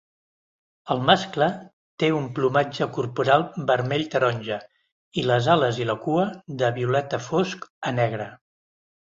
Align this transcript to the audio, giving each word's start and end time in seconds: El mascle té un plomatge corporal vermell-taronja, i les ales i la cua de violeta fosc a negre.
El 0.93 1.01
mascle 1.09 1.49
té 2.03 2.09
un 2.19 2.25
plomatge 2.39 2.87
corporal 2.95 3.45
vermell-taronja, 3.73 4.59
i 5.23 5.27
les 5.33 5.51
ales 5.57 5.81
i 5.85 5.89
la 5.91 5.97
cua 6.07 6.27
de 6.63 6.75
violeta 6.81 7.23
fosc 7.31 7.73
a 7.93 7.97
negre. 8.01 8.29